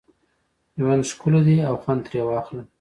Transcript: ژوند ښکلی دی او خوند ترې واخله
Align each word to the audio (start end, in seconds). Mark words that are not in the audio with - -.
ژوند 0.79 1.03
ښکلی 1.11 1.41
دی 1.47 1.55
او 1.69 1.75
خوند 1.81 2.01
ترې 2.05 2.21
واخله 2.25 2.63